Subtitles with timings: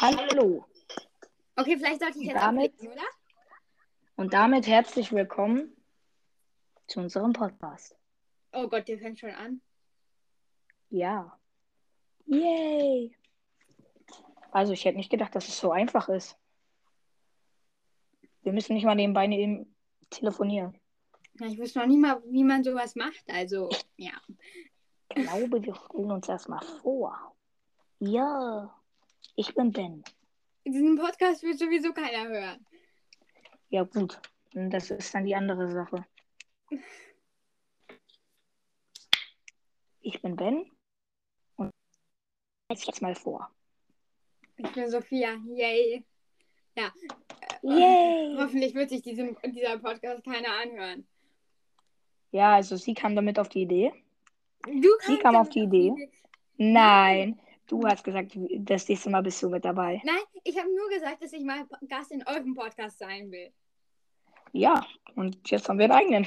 [0.00, 0.64] Hallo.
[1.56, 3.06] Okay, vielleicht sollte ich jetzt Damit- ablegen, oder?
[4.16, 5.76] Und damit herzlich willkommen
[6.86, 7.94] zu unserem Podcast.
[8.52, 9.60] Oh Gott, der fängt schon an.
[10.88, 11.38] Ja.
[12.24, 13.14] Yay.
[14.52, 16.34] Also ich hätte nicht gedacht, dass es so einfach ist.
[18.42, 19.76] Wir müssen nicht mal nebenbei neben
[20.08, 20.80] telefonieren.
[21.40, 23.24] Ich wusste noch nicht mal, wie man sowas macht.
[23.28, 24.12] Also, ja.
[25.14, 27.36] Ich glaube, wir stellen uns erstmal vor.
[27.98, 28.74] Ja.
[29.40, 30.04] Ich bin Ben.
[30.66, 32.66] Diesen Podcast wird sowieso keiner hören.
[33.70, 34.20] Ja gut.
[34.52, 36.04] Das ist dann die andere Sache.
[40.02, 40.70] Ich bin Ben.
[41.56, 41.70] Und
[42.68, 43.50] jetzt jetzt mal vor.
[44.58, 45.36] Ich bin Sophia.
[45.46, 46.04] Yay.
[46.76, 46.92] Ja,
[47.62, 48.36] Yay.
[48.36, 51.06] hoffentlich wird sich diesem, dieser Podcast keiner anhören.
[52.30, 53.90] Ja, also sie kam damit auf die Idee.
[54.66, 56.10] Du Sie kam auf die Idee.
[56.58, 60.00] Nein, du hast gesagt, das nächste Mal bist du mit dabei.
[60.04, 63.52] Nein, ich habe nur gesagt, dass ich mal Gast in eurem Podcast sein will.
[64.52, 66.26] Ja, und jetzt haben wir einen eigenen.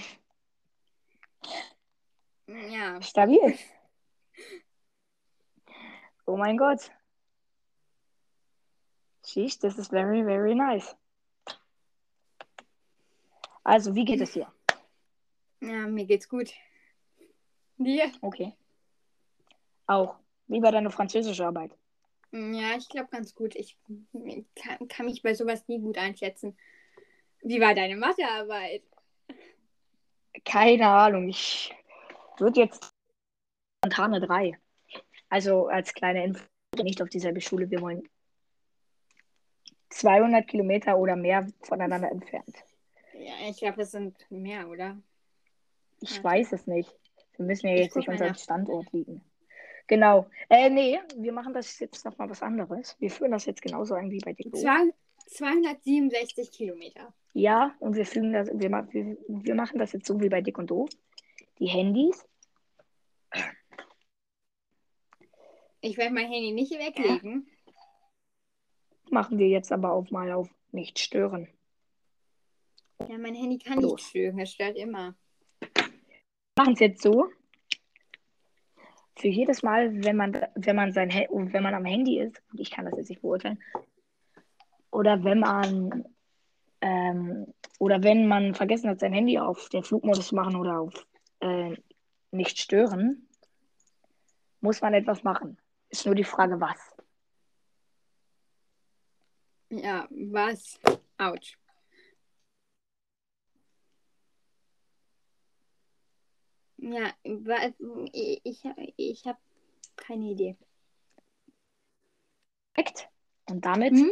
[2.48, 3.02] Ja.
[3.02, 3.58] Stabil.
[6.26, 6.90] Oh mein Gott.
[9.26, 10.96] Sheesh, this is very, very nice.
[13.64, 14.52] Also, wie geht es dir?
[15.62, 16.52] Ja, mir geht's gut.
[17.78, 18.12] Dir?
[18.22, 18.54] Okay.
[19.88, 20.23] Auch.
[20.48, 21.72] Wie war deine französische Arbeit?
[22.32, 23.56] Ja, ich glaube ganz gut.
[23.56, 23.78] Ich
[24.56, 26.58] kann, kann mich bei sowas nie gut einschätzen.
[27.42, 28.84] Wie war deine Mathearbeit?
[30.46, 31.30] Keine Ahnung.
[31.30, 31.74] Ich
[32.38, 32.94] würde jetzt
[33.84, 34.58] spontane 3.
[35.30, 36.44] Also als kleine Info,
[36.82, 37.70] nicht auf dieselbe Schule.
[37.70, 38.08] Wir wollen
[39.90, 42.56] 200 Kilometer oder mehr voneinander entfernt.
[43.14, 44.98] Ja, ich glaube, das sind mehr, oder?
[46.02, 46.24] Ich Okay.
[46.24, 46.92] weiß es nicht.
[47.38, 48.38] Wir müssen ja jetzt nicht unseren nach.
[48.38, 49.22] Standort liegen.
[49.88, 50.28] Genau.
[50.50, 52.96] Äh, nee, wir machen das jetzt nochmal was anderes.
[53.00, 54.34] Wir führen das jetzt genauso ein wie bei.
[54.34, 54.94] Zwei-
[55.28, 57.14] 267 Kilometer.
[57.34, 60.58] Ja, und wir fügen das, wir, wir, wir machen das jetzt so wie bei Dick
[60.58, 60.90] und Doof.
[61.60, 62.26] Die Handys.
[65.82, 67.48] Ich werde mein Handy nicht weglegen.
[69.10, 71.48] Machen wir jetzt aber auch mal auf nicht stören.
[73.08, 73.94] Ja, mein Handy kann Los.
[73.94, 74.40] nicht stören.
[74.40, 75.16] Es stört immer.
[76.58, 77.30] machen es jetzt so.
[79.24, 82.84] Für jedes Mal, wenn man, wenn man sein wenn man am Handy ist, ich kann
[82.84, 83.58] das jetzt nicht beurteilen,
[84.92, 86.04] oder wenn man
[86.82, 87.48] ähm,
[87.80, 91.08] oder wenn man vergessen hat, sein Handy auf den Flugmodus zu machen oder auf
[91.40, 91.74] äh,
[92.32, 93.30] nicht stören,
[94.60, 95.58] muss man etwas machen.
[95.88, 96.94] Ist nur die Frage, was.
[99.70, 100.78] Ja, was?
[101.18, 101.58] Autsch.
[106.84, 108.62] Ja, ich,
[108.98, 109.40] ich, habe
[109.96, 110.58] keine Idee.
[112.74, 113.08] Perfekt.
[113.50, 114.12] Und damit, Hm?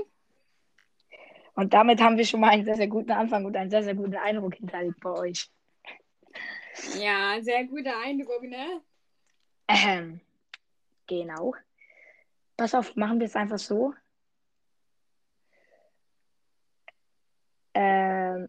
[1.56, 3.96] und damit haben wir schon mal einen sehr, sehr guten Anfang und einen sehr, sehr
[3.96, 5.52] guten Eindruck hinterlegt bei euch.
[6.98, 8.81] Ja, sehr guter Eindruck, ne?
[9.68, 10.22] Ähm,
[11.08, 11.54] genau.
[12.56, 13.94] Pass auf, machen wir es einfach so.
[17.74, 18.48] Ähm,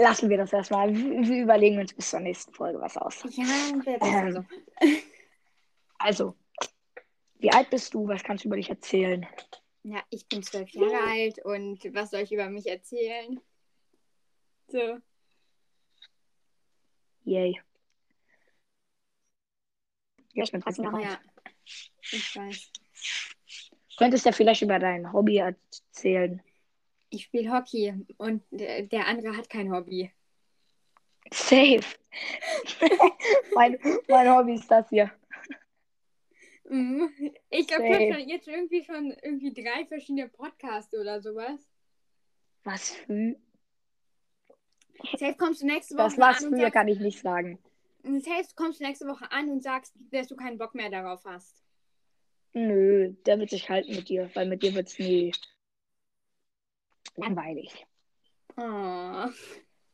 [0.00, 0.94] lassen wir das erstmal.
[0.94, 3.22] Wir überlegen uns bis zur nächsten Folge was aus.
[3.30, 3.44] Ja,
[3.84, 4.44] wäre besser so.
[5.98, 6.36] Also,
[7.38, 8.08] wie alt bist du?
[8.08, 9.26] Was kannst du über dich erzählen?
[9.82, 13.40] Ja, ich bin zwölf Jahre alt und was soll ich über mich erzählen?
[14.68, 14.98] So.
[17.24, 17.60] Yay.
[20.32, 21.04] Ja, ich bin 13 Jahre alt.
[21.04, 21.20] Ja,
[22.12, 22.72] ich weiß.
[23.98, 26.42] Könntest du vielleicht über dein Hobby erzählen?
[27.10, 30.10] Ich spiele Hockey und der der andere hat kein Hobby.
[31.32, 31.80] Safe.
[33.54, 33.78] mein,
[34.08, 35.12] mein Hobby ist das hier.
[36.68, 37.10] Mhm.
[37.50, 38.12] Ich glaube, Safe.
[38.14, 41.60] habe jetzt irgendwie schon irgendwie drei verschiedene Podcasts oder sowas.
[42.62, 43.36] Was für.
[45.18, 47.58] Safe kommst du nächste Woche Das an und früher, sagst, kann ich nicht sagen.
[48.02, 51.62] Safe kommst du nächste Woche an und sagst, dass du keinen Bock mehr darauf hast.
[52.52, 55.32] Nö, der wird sich halten mit dir, weil mit dir wird's nie
[57.16, 57.86] langweilig.
[58.56, 59.26] Oh.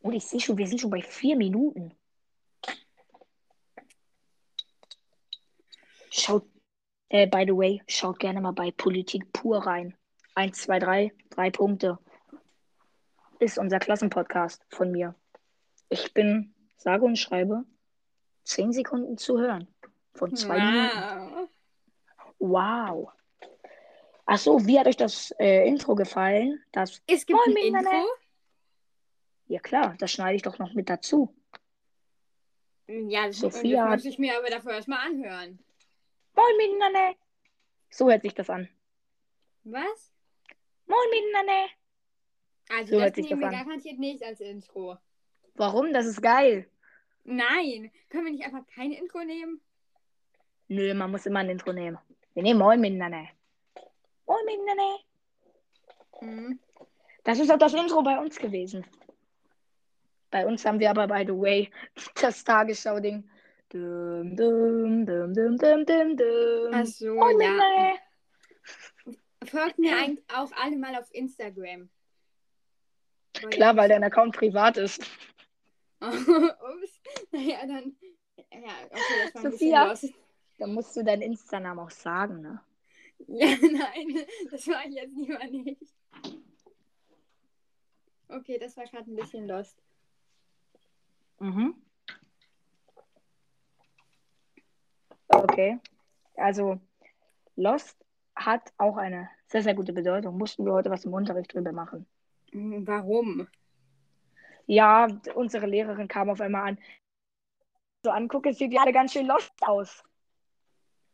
[0.01, 1.95] Und ich sehe schon, wir sind schon bei vier Minuten.
[6.11, 6.49] Schaut,
[7.09, 9.97] äh, by the way, schaut gerne mal bei Politik pur rein.
[10.35, 11.99] Eins, zwei, drei, drei Punkte.
[13.39, 15.15] Ist unser Klassenpodcast von mir.
[15.89, 17.65] Ich bin, sage und schreibe,
[18.45, 19.69] zehn Sekunden zu hören.
[20.15, 21.49] Von zwei Minuten.
[22.39, 23.13] Wow.
[24.27, 26.61] Ach so, wie hat euch das äh, Intro gefallen?
[26.73, 27.75] Das, Es gibt Moin, ein.
[27.85, 28.07] Intro.
[29.47, 31.33] ja klar, das schneide ich doch noch mit dazu.
[32.89, 35.59] Ja, das, Sophia das muss ich mir aber dafür erstmal anhören.
[36.35, 37.15] Moin miteinander.
[37.91, 38.69] So hört sich das an.
[39.65, 40.13] Was?
[40.87, 41.69] Moin miteinander.
[42.69, 43.53] Also So das nehmen wir an.
[43.65, 44.99] garantiert nicht als Intro.
[45.55, 45.93] Warum?
[45.93, 46.69] Das ist geil.
[47.25, 47.91] Nein.
[48.09, 49.61] Können wir nicht einfach kein Intro nehmen?
[50.69, 51.99] Nö, man muss immer ein Intro nehmen.
[52.35, 53.29] Wir nehmen Moin miteinander.
[54.27, 54.99] Moin miteinander.
[56.21, 56.61] Mhm.
[57.25, 58.87] Das ist auch das Intro bei uns gewesen.
[60.31, 61.71] Bei uns haben wir aber, by the way,
[62.21, 63.29] das Tagesschau-Ding.
[63.69, 66.71] Dum, dum, dum, dum, dum, dum, dum.
[66.73, 67.95] Ach so, Moin ja.
[69.45, 71.89] Folgt mir eigentlich auch alle mal auf Instagram.
[73.45, 75.03] Oh, Klar, weil dein Account privat ist.
[76.01, 77.01] Ups.
[77.33, 77.97] Naja, dann.
[78.53, 79.95] Ja, okay, das war Sophia.
[80.59, 82.61] Dann musst du deinen Insta-Namen auch sagen, ne?
[83.29, 85.83] Ja, nein, das war ich jetzt lieber nicht.
[88.29, 89.77] Okay, das war gerade ein bisschen lost.
[91.39, 91.75] Mhm.
[95.29, 95.79] Okay.
[96.37, 96.81] Also,
[97.57, 97.97] Lost
[98.35, 100.37] hat auch eine sehr, sehr gute Bedeutung.
[100.39, 102.07] Mussten wir heute was im Unterricht drüber machen.
[102.53, 103.49] Hm, Warum?
[104.67, 106.79] Ja, unsere Lehrerin kam auf einmal an.
[108.03, 110.03] So angucke, es sieht ja alle ganz schön lost aus.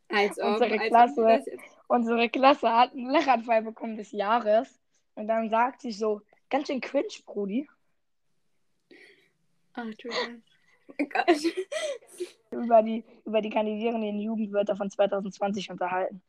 [0.09, 1.21] Als ob, Unsere als Klasse.
[1.23, 4.81] ob das jetzt- Unsere Klasse hat einen Lachanfall bekommen des Jahres.
[5.15, 7.69] Und dann sagt sie so, ganz schön cringe, Brudi,
[9.75, 10.09] Ach du.
[10.99, 11.27] Oh Gott.
[12.51, 16.23] über die, über die kandidierenden Jugendwörter von 2020 unterhalten.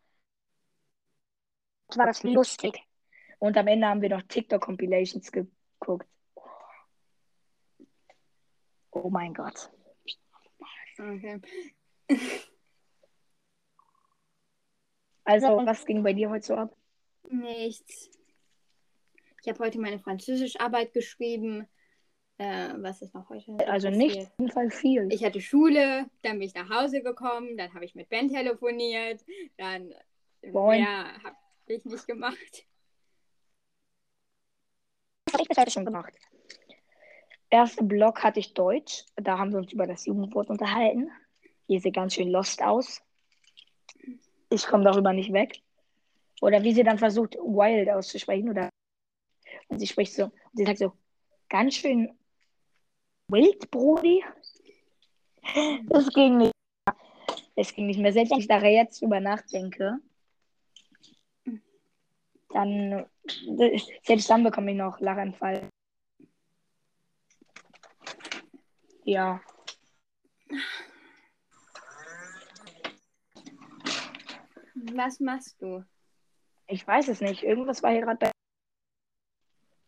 [1.87, 2.81] Das war das lustig.
[3.39, 6.07] Und am Ende haben wir noch TikTok-Compilations geguckt.
[8.91, 9.69] Oh mein Gott.
[10.97, 11.41] Okay.
[15.25, 16.75] Also, was ging bei dir heute so ab?
[17.29, 18.09] Nichts.
[19.41, 21.67] Ich habe heute meine Französischarbeit geschrieben.
[22.37, 23.55] Äh, was ist noch heute?
[23.67, 25.07] Also nicht auf jeden Fall viel.
[25.11, 29.23] Ich hatte Schule, dann bin ich nach Hause gekommen, dann habe ich mit Ben telefoniert,
[29.57, 29.93] dann
[30.41, 30.81] Moin.
[30.81, 31.35] mehr habe
[31.67, 32.65] ich nicht gemacht.
[35.25, 36.13] Was habe ich bis heute schon gemacht?
[37.49, 39.05] Erster Block hatte ich Deutsch.
[39.15, 41.11] Da haben wir uns über das Jugendwort unterhalten.
[41.67, 43.02] Hier sieht ganz schön lost aus.
[44.53, 45.61] Ich komme darüber nicht weg.
[46.41, 48.49] Oder wie sie dann versucht, wild auszusprechen.
[48.49, 48.69] Oder
[49.69, 50.93] und sie spricht so, sie sagt so,
[51.49, 52.15] ganz schön
[53.27, 54.23] wild, Brody.
[55.87, 56.53] Das ging nicht.
[57.55, 58.13] Das ging nicht mehr.
[58.13, 59.99] Selbst wenn ich da jetzt drüber nachdenke,
[62.49, 63.05] dann,
[64.03, 65.69] selbst dann bekomme ich noch Lachanfall.
[69.03, 69.41] Ja.
[74.91, 75.85] Was machst du?
[76.67, 77.43] Ich weiß es nicht.
[77.43, 78.31] Irgendwas war hier gerade bei.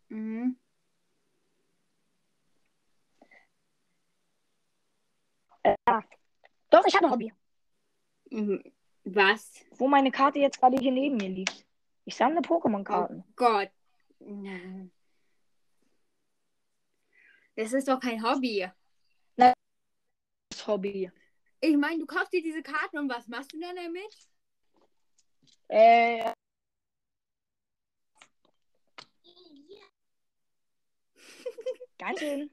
[0.09, 0.57] Mhm.
[6.69, 7.33] Doch, ich habe ein Hobby.
[8.29, 8.63] Mhm.
[9.03, 9.65] Was?
[9.71, 11.65] Wo meine Karte jetzt gerade hier neben mir liegt.
[12.05, 13.23] Ich sammle Pokémon-Karten.
[13.35, 13.71] Gott.
[14.19, 14.91] Nein.
[17.55, 18.67] Das ist doch kein Hobby.
[19.35, 19.53] Das
[20.67, 21.11] Hobby.
[21.61, 24.29] Ich meine, du kaufst dir diese Karten und was machst du dann damit?
[25.69, 26.33] Äh.
[31.97, 32.49] Ganz schön.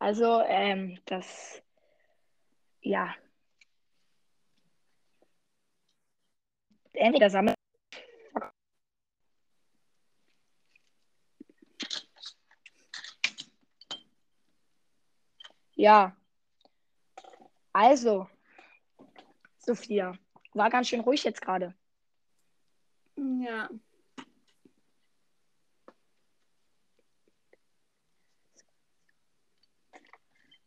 [0.00, 1.62] Also, ähm, das.
[2.82, 3.14] Ja.
[6.92, 7.54] Entweder sammeln.
[15.76, 16.14] Ja.
[17.72, 18.28] Also,
[19.68, 20.14] Sophia,
[20.54, 21.74] war ganz schön ruhig jetzt gerade.
[23.16, 23.68] Ja.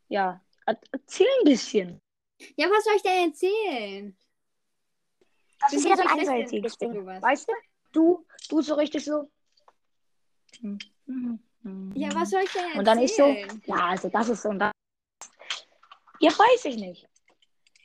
[0.07, 0.41] Ja.
[0.67, 1.99] Er- Erzähl ein bisschen.
[2.55, 4.17] Ja, was soll ich denn erzählen?
[5.59, 6.93] Das Bin ist ja so ein einseitiges Ding.
[6.93, 7.53] Weißt du?
[7.91, 9.31] Du, du so richtig so.
[11.93, 12.77] Ja, was soll ich denn erzählen?
[12.77, 13.25] Und dann ich so,
[13.65, 14.71] ja, also das ist so und das.
[16.19, 17.07] Ja, weiß ich nicht.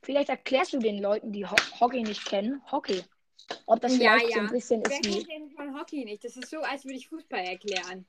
[0.07, 3.03] Vielleicht erklärst du den Leuten, die Ho Hockey nicht kennen, Hockey.
[3.67, 4.45] Ob das Ja, vielleicht so ja.
[4.45, 6.23] ein bisschen Wer ist wie kennt denn von Hockey nicht?
[6.23, 8.07] Das ist so, als würde ich Fußball erklären.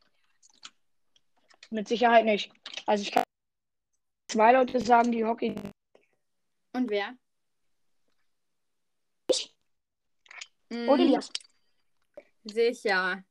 [1.71, 2.51] mit Sicherheit nicht.
[2.85, 3.23] Also ich kann
[4.31, 5.55] zwei Leute sagen, die Hockey.
[6.73, 7.17] Und wer?
[9.31, 9.55] Ich?
[10.69, 11.31] Mhm, Oder Elias.
[12.43, 13.23] Sicher.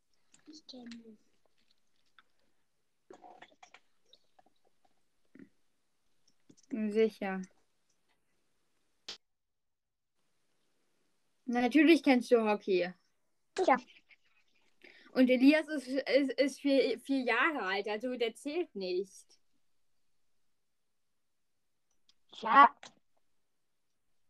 [6.72, 7.42] Sicher.
[11.46, 12.92] Natürlich kennst du Hockey.
[13.56, 13.76] Sicher.
[15.12, 19.24] Und Elias ist, ist, ist vier, vier Jahre alt, also der zählt nicht.
[22.42, 22.68] Ja.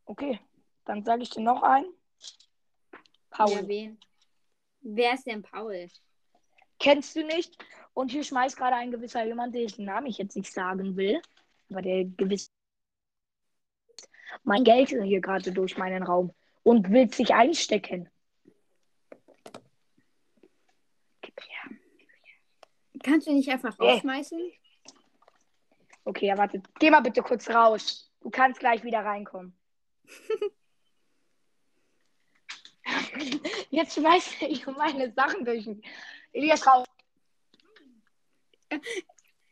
[0.05, 0.39] Okay,
[0.85, 1.93] dann sage ich dir noch einen.
[3.31, 3.51] Paul.
[3.51, 3.99] Ja, wen?
[4.81, 5.89] Wer ist denn Paul?
[6.79, 7.57] Kennst du nicht?
[7.95, 11.21] Und hier schmeißt gerade ein gewisser jemand, dessen Namen ich jetzt nicht sagen will,
[11.71, 12.53] aber der gewiss
[14.45, 16.33] mein Geld hier gerade durch meinen Raum
[16.67, 18.11] und will sich einstecken.
[23.05, 24.53] Kannst du nicht einfach rausschmeißen?
[26.03, 26.61] Okay, ja, warte.
[26.81, 28.13] Geh mal bitte kurz raus.
[28.21, 29.57] Du kannst gleich wieder reinkommen.
[33.71, 35.69] Jetzt schmeißt ich meine Sachen durch.
[36.33, 36.85] Elias raus.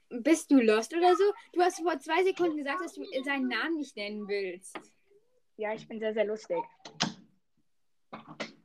[0.09, 1.23] Bist du lost oder so?
[1.53, 4.77] Du hast vor zwei Sekunden gesagt, dass du seinen Namen nicht nennen willst.
[5.57, 6.59] Ja, ich bin sehr, sehr lustig.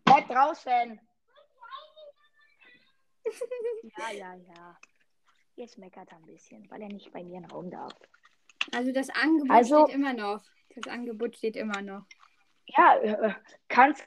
[0.05, 0.99] Bleib draußen.
[3.97, 4.77] Ja, ja, ja.
[5.55, 7.93] Jetzt meckert er ein bisschen, weil er nicht bei mir in den Raum darf.
[8.73, 10.41] Also das Angebot Also- steht immer noch.
[10.75, 12.05] Das Angebot steht immer noch.
[12.67, 13.33] Ja, äh,
[13.67, 14.05] kannst,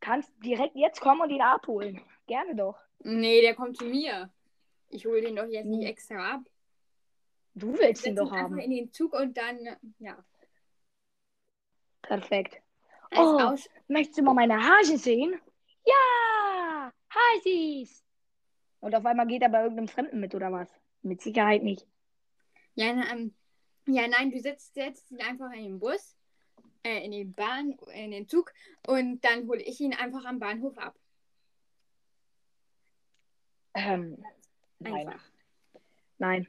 [0.00, 2.00] kannst direkt jetzt kommen und ihn abholen.
[2.26, 2.78] Gerne doch.
[3.00, 4.30] Nee, der kommt zu mir.
[4.88, 5.86] Ich hole den doch jetzt nicht Hm.
[5.90, 6.40] extra ab.
[7.54, 8.58] Du willst ihn Setz ihn doch einfach haben.
[8.58, 10.24] in den Zug und dann, ja.
[12.10, 12.60] Perfekt.
[13.12, 13.38] Als Oh.
[13.38, 15.40] Aus Möchtest du mal meine Haare sehen?
[15.86, 16.92] Ja!
[17.08, 18.04] Hi, Sis!
[18.80, 20.68] Und auf einmal geht er bei irgendeinem Fremden mit, oder was?
[21.02, 21.86] Mit Sicherheit nicht.
[22.74, 23.32] ja, na, ähm,
[23.86, 26.16] ja, nein, du setzt, setzt ihn einfach in den Bus,
[26.82, 28.52] äh, in die Bahn, in den Zug
[28.88, 30.98] und dann hole ich ihn einfach am Bahnhof ab.
[33.74, 34.20] Ähm,
[34.80, 35.06] nein.
[35.06, 35.24] Einfach.
[36.18, 36.48] Nein.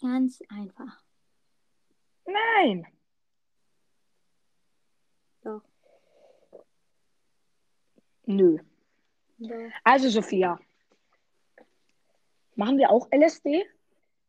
[0.00, 1.01] Ganz einfach.
[2.24, 2.86] Nein.
[5.42, 5.62] Doch.
[8.26, 8.58] Nö.
[9.84, 10.58] Also, Sophia.
[12.54, 13.64] Machen wir auch LSD?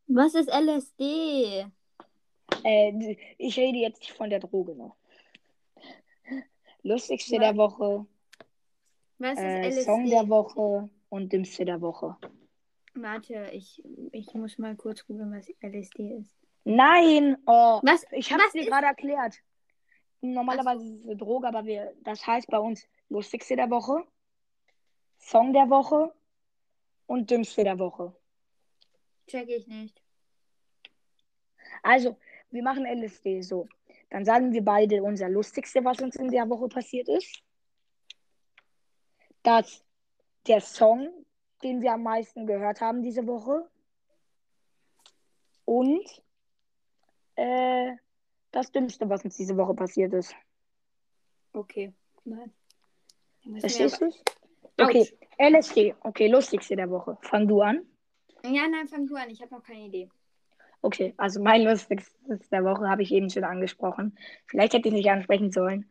[0.06, 1.66] Was ist LSD?
[2.64, 4.96] Äh, ich rede jetzt nicht von der Droge noch.
[6.82, 7.40] Lustigste Was?
[7.40, 8.06] der Woche,
[9.18, 9.82] Was äh, ist LSD?
[9.84, 12.16] Song der Woche und Dümmste der Woche.
[12.94, 13.82] Warte, ich,
[14.12, 16.36] ich muss mal kurz googeln, was LSD ist.
[16.64, 17.36] Nein!
[17.46, 18.06] Oh, Was?
[18.10, 19.36] ich habe es dir gerade erklärt.
[20.20, 24.06] Normalerweise ist es eine Droge, aber wir, das heißt bei uns Lustigste der Woche,
[25.18, 26.12] Song der Woche
[27.06, 28.14] und Dümmste der Woche.
[29.26, 30.00] Check ich nicht.
[31.82, 32.16] Also,
[32.50, 33.68] wir machen LSD so.
[34.10, 37.42] Dann sagen wir beide unser Lustigste, was uns in der Woche passiert ist.
[39.42, 39.84] Das
[40.46, 41.08] der Song,
[41.62, 43.68] den wir am meisten gehört haben diese Woche.
[45.64, 46.23] Und
[47.36, 47.92] äh,
[48.50, 50.34] das Dümmste, was uns diese Woche passiert ist.
[51.52, 51.92] Okay.
[52.24, 52.50] Mal.
[53.60, 54.10] Verstehst du?
[54.80, 55.94] Okay, LSD.
[56.00, 57.16] Okay, Lustigste der Woche.
[57.20, 57.82] Fang du an.
[58.44, 59.30] Ja, nein, fang du an.
[59.30, 60.08] Ich habe noch keine Idee.
[60.82, 64.18] Okay, also mein Lustigstes der Woche habe ich eben schon angesprochen.
[64.46, 65.90] Vielleicht hätte ich nicht ansprechen sollen,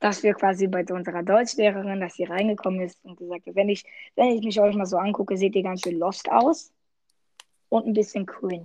[0.00, 3.84] dass wir quasi bei unserer Deutschlehrerin, dass sie reingekommen ist und gesagt hat, wenn ich,
[4.16, 6.72] wenn ich mich euch mal so angucke, seht ihr ganz schön lost aus
[7.68, 8.64] und ein bisschen cringe.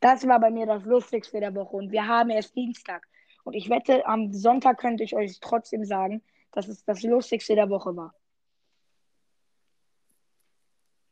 [0.00, 3.06] Das war bei mir das Lustigste der Woche und wir haben erst Dienstag.
[3.44, 7.68] Und ich wette, am Sonntag könnte ich euch trotzdem sagen, dass es das Lustigste der
[7.68, 8.14] Woche war.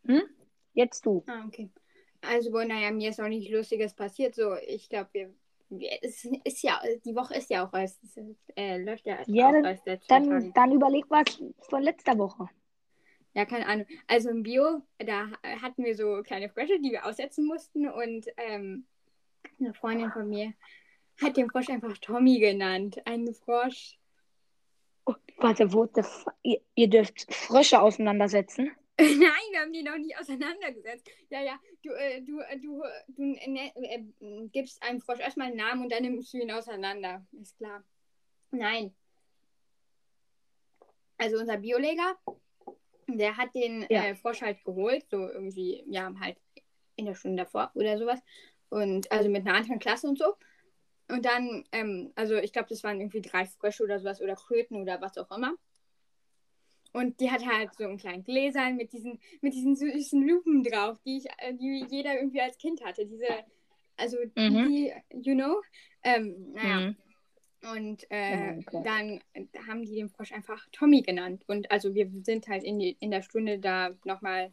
[0.07, 0.23] Hm?
[0.75, 1.25] Jetzt du.
[1.27, 1.71] Ah, okay.
[2.21, 4.35] Also, naja, mir ist auch nichts Lustiges passiert.
[4.35, 5.11] So, ich glaube,
[5.71, 8.01] wir, es ist ja, die Woche ist ja auch erst,
[8.55, 12.49] äh, läuft ja, Ja, dann- erst Dann, dann überleg was von letzter Woche.
[13.37, 13.87] Ja, keine Ahnung.
[14.07, 18.87] Also im Bio, da hatten wir so kleine Frösche, die wir aussetzen mussten und ähm,
[19.61, 20.55] eine Freundin von mir
[21.23, 22.97] hat den Frosch einfach Tommy genannt.
[23.05, 23.99] Ein Frosch.
[25.05, 25.87] Oh, warte, wo
[26.45, 28.71] ihr, ihr dürft Frösche auseinandersetzen?
[28.99, 29.19] Nein,
[29.51, 31.07] wir haben die noch nicht auseinandergesetzt.
[31.29, 35.57] Ja, ja, du, äh, du, äh, du, du äh, äh, gibst einem Frosch erstmal einen
[35.57, 37.27] Namen und dann nimmst du ihn auseinander.
[37.39, 37.85] Ist klar.
[38.51, 38.95] Nein.
[41.19, 42.17] Also unser Biolehrer,
[43.07, 44.05] der hat den Ja.
[44.05, 46.37] äh, Frosch halt geholt, so irgendwie, ja, halt
[46.97, 48.21] in der Stunde davor oder sowas.
[48.69, 50.35] Und also mit einer anderen Klasse und so.
[51.09, 54.83] Und dann, ähm, also ich glaube, das waren irgendwie drei Frösche oder sowas oder Kröten
[54.83, 55.55] oder was auch immer.
[56.93, 60.99] Und die hat halt so einen kleinen Gläsern mit diesen, mit diesen süßen Lupen drauf,
[61.05, 63.07] die ich, äh, die jeder irgendwie als Kind hatte.
[63.07, 63.27] Diese,
[63.97, 64.67] also Mhm.
[64.67, 65.61] die, you know?
[66.03, 66.81] Ähm, naja.
[66.81, 66.97] Mhm.
[67.63, 69.21] Und äh, Oh, dann
[69.67, 71.43] haben die den Frosch einfach Tommy genannt.
[71.47, 74.53] Und also wir sind halt in, die, in der Stunde da nochmal,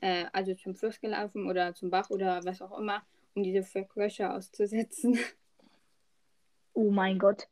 [0.00, 3.02] äh, also zum Fluss gelaufen oder zum Bach oder was auch immer,
[3.34, 5.18] um diese Frösche auszusetzen.
[6.72, 7.48] Oh mein Gott.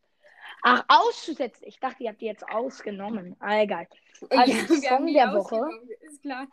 [0.62, 1.66] Ach, auszusetzen.
[1.66, 3.36] Ich dachte, ihr habt die jetzt ausgenommen.
[3.40, 3.88] Ah, egal.
[4.30, 5.68] Also, wir Song der Woche.
[6.02, 6.46] Ist klar.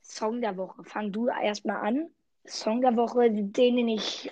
[0.00, 0.84] Song der Woche.
[0.84, 2.10] Fang du erstmal an.
[2.46, 4.30] Song der Woche, den ich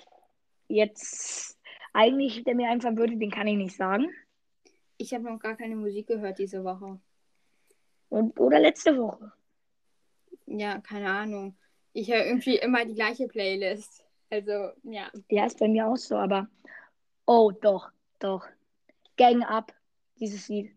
[0.69, 1.58] jetzt
[1.93, 4.09] eigentlich, der mir einfallen würde, den kann ich nicht sagen.
[4.97, 6.99] Ich habe noch gar keine Musik gehört diese Woche.
[8.09, 9.31] Und, oder letzte Woche.
[10.45, 11.55] Ja, keine Ahnung.
[11.93, 14.03] Ich höre irgendwie immer die gleiche Playlist.
[14.29, 15.09] Also, ja.
[15.29, 16.47] Ja, ist bei mir auch so, aber.
[17.25, 18.47] Oh, doch, doch.
[19.17, 19.73] Gang Up,
[20.19, 20.75] dieses Lied.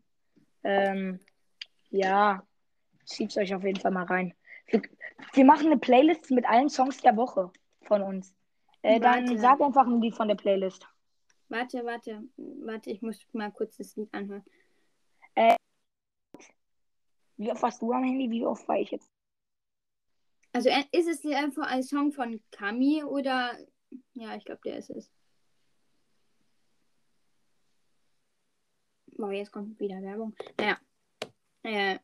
[0.65, 1.21] Ähm,
[1.91, 2.47] ja,
[3.11, 4.35] schiebt euch auf jeden Fall mal rein.
[4.67, 4.83] Wir,
[5.33, 7.51] wir machen eine Playlist mit allen Songs der Woche
[7.83, 8.35] von uns.
[8.83, 10.87] Äh, dann sag einfach ein Lied von der Playlist.
[11.53, 14.43] Warte, warte, warte, ich muss mal kurz das Lied anhören.
[17.37, 18.31] Wie oft warst du am Handy?
[18.31, 19.07] Wie oft war ich jetzt?
[20.55, 23.59] Also äh, ist es einfach ein Song von Kami oder.
[24.15, 25.13] Ja, ich glaube, der ist es.
[29.19, 30.35] Boah, jetzt kommt wieder Werbung.
[30.57, 30.79] Naja.
[31.65, 31.99] Äh,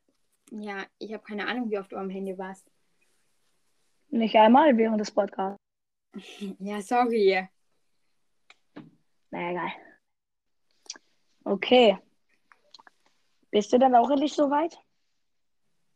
[0.51, 2.71] ja, ich habe keine Ahnung, wie oft du am Handy warst.
[4.11, 5.57] Nicht einmal während des Podcasts.
[6.59, 7.49] Ja, sorry.
[9.31, 9.71] Naja, egal.
[11.45, 11.99] Okay.
[13.51, 14.79] Bist du dann auch endlich soweit?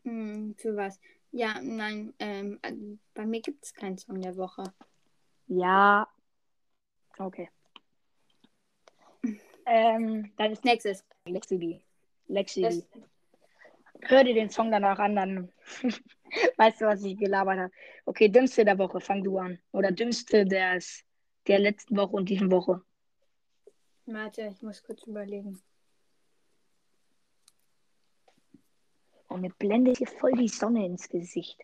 [0.05, 0.99] Hm, für was?
[1.31, 2.73] Ja, nein, ähm, äh,
[3.15, 4.65] bei mir gibt es keinen Song der Woche.
[5.47, 6.09] Ja.
[7.19, 7.49] Okay.
[9.65, 11.05] Ähm, dann ist Nächstes.
[11.25, 11.81] Lexi B.
[12.27, 13.01] Lexi Das, B.
[14.03, 15.53] Hör dir den Song danach an, dann
[16.57, 17.73] weißt du, was ich gelabert habe.
[18.05, 19.61] Okay, dümmste der Woche, fang du an.
[19.71, 21.05] Oder dümmste des,
[21.47, 22.83] der letzten Woche und diesen Woche.
[24.13, 25.61] Warte, ich muss kurz überlegen.
[29.29, 31.59] Und mir blendet hier voll die Sonne ins Gesicht.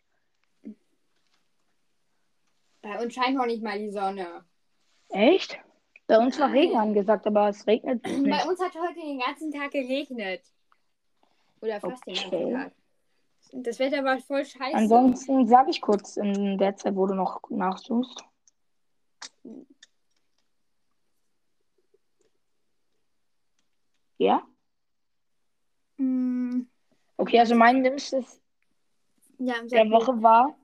[2.81, 4.45] Bei uns scheint noch nicht mal die Sonne.
[5.11, 5.59] Echt?
[6.07, 6.51] Bei uns war.
[6.53, 8.47] Regen angesagt, aber es regnet Bei nicht.
[8.47, 10.43] uns hat heute den ganzen Tag geregnet.
[11.61, 12.53] Oder fast den ganzen Okay.
[12.55, 12.73] Tag.
[13.53, 14.75] Das Wetter war voll scheiße.
[14.77, 18.23] Ansonsten sage ich kurz in der Zeit, wo du noch nachsuchst.
[24.19, 24.43] Ja?
[25.97, 26.67] Mm,
[27.21, 28.41] Okay, also mein dümmstes
[29.39, 29.91] ja, der.
[29.91, 30.57] Woche war,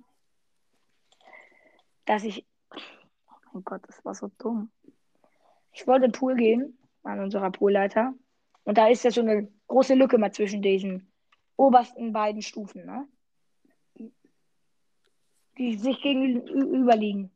[2.05, 2.47] dass ich.
[2.71, 4.71] Oh mein Gott, das war so dumm.
[5.73, 8.15] Ich wollte in den Pool gehen, an unserer Poolleiter.
[8.63, 11.13] Und da ist ja so eine große Lücke mal zwischen diesen
[11.57, 13.09] obersten beiden Stufen, ne?
[15.59, 17.31] Die sich gegenüber liegen.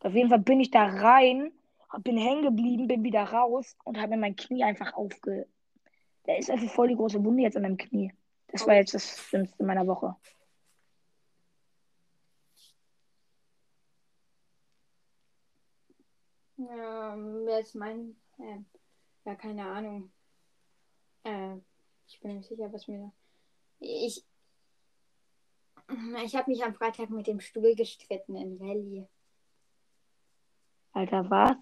[0.00, 1.52] Auf jeden Fall bin ich da rein,
[1.98, 5.46] bin hängen geblieben, bin wieder raus und habe mir mein Knie einfach aufge.
[6.24, 8.12] Da ist einfach voll die große Wunde jetzt an meinem Knie.
[8.48, 10.16] Das war jetzt das Schlimmste meiner Woche.
[16.56, 18.16] Ja, wer ist mein.
[18.38, 18.58] Äh,
[19.24, 20.12] ja, keine Ahnung.
[21.24, 21.56] Äh,
[22.06, 23.12] ich bin nicht sicher, was mir.
[23.78, 24.24] Ich.
[26.22, 29.08] Ich habe mich am Freitag mit dem Stuhl gestritten in Rallye.
[30.92, 31.56] Alter, was?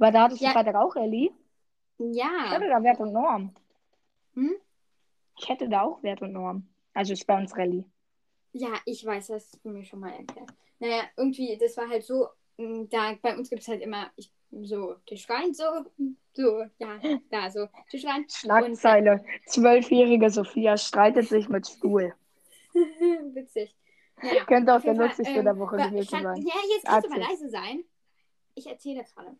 [0.00, 0.52] Aber da hattest du Ja.
[0.52, 1.30] Freitag auch Ellie?
[1.98, 2.52] Ich Ja.
[2.52, 3.54] hätte da Wert und Norm.
[4.34, 4.54] Hm?
[5.38, 6.66] Ich hätte da auch Wert und Norm.
[6.94, 7.84] Also ist bei uns Rallye.
[8.52, 10.50] Ja, ich weiß, das hast du mir schon mal erklärt.
[10.78, 14.32] Naja, irgendwie, das war halt so, m, da bei uns gibt es halt immer ich,
[14.62, 15.64] so Tischrein, so,
[16.32, 16.98] so, ja,
[17.30, 18.26] da, so Tischrein.
[18.28, 19.22] Schlagzeile.
[19.46, 22.14] Zwölfjährige Sophia streitet sich mit Stuhl.
[22.74, 23.76] Witzig.
[24.22, 26.36] Naja, Könnte auch der lustigste ähm, der Woche war- gewesen sein.
[26.42, 27.84] Ja, jetzt kannst du mal leise sein.
[28.54, 29.36] Ich erzähle gerade.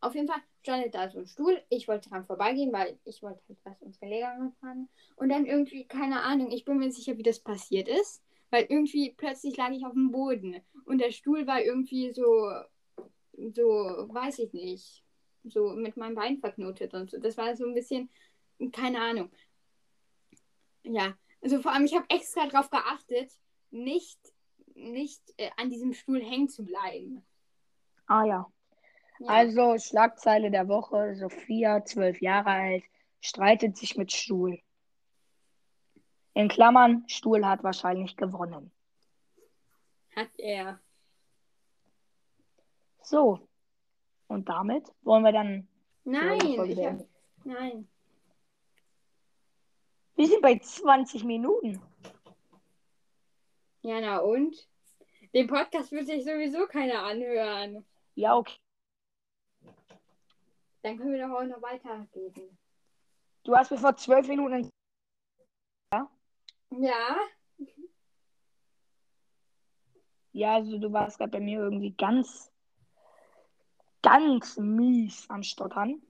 [0.00, 1.62] Auf jeden Fall stand da so ein Stuhl.
[1.68, 4.88] Ich wollte dran vorbeigehen, weil ich wollte halt was unsere Lehrerin fragen.
[5.16, 8.22] Und dann irgendwie, keine Ahnung, ich bin mir sicher, wie das passiert ist.
[8.50, 10.60] Weil irgendwie plötzlich lag ich auf dem Boden.
[10.84, 12.50] Und der Stuhl war irgendwie so,
[13.54, 15.04] so, weiß ich nicht,
[15.44, 17.18] so mit meinem Bein verknotet und so.
[17.18, 18.10] Das war so ein bisschen,
[18.72, 19.30] keine Ahnung.
[20.82, 23.32] Ja, also vor allem, ich habe extra darauf geachtet,
[23.70, 24.18] nicht,
[24.74, 27.22] nicht äh, an diesem Stuhl hängen zu bleiben.
[28.06, 28.50] Ah ja.
[29.20, 29.28] Ja.
[29.28, 31.14] Also Schlagzeile der Woche.
[31.14, 32.84] Sophia, zwölf Jahre alt,
[33.20, 34.58] streitet sich mit Stuhl.
[36.32, 38.72] In Klammern, Stuhl hat wahrscheinlich gewonnen.
[40.16, 40.80] Hat er.
[43.02, 43.46] So.
[44.26, 45.68] Und damit wollen wir dann
[46.04, 47.06] Nein, ich hab,
[47.44, 47.88] nein.
[50.14, 51.80] Wir sind bei 20 Minuten.
[53.82, 54.56] Ja, na und?
[55.34, 57.84] Den Podcast will sich sowieso keiner anhören.
[58.14, 58.58] Ja, okay.
[60.82, 62.58] Dann können wir doch auch noch weitergehen.
[63.44, 64.70] Du hast mir vor zwölf Minuten.
[66.70, 67.16] Ja?
[70.32, 72.52] Ja, also du warst gerade bei mir irgendwie ganz,
[74.02, 76.00] ganz mies am Stottern.